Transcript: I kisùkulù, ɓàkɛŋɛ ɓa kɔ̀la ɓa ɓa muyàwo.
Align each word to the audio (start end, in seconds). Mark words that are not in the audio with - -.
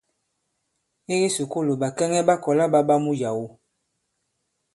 I 1.13 1.15
kisùkulù, 1.21 1.71
ɓàkɛŋɛ 1.81 2.19
ɓa 2.27 2.35
kɔ̀la 2.43 2.65
ɓa 2.71 2.79
ɓa 2.87 2.95
muyàwo. 3.03 3.45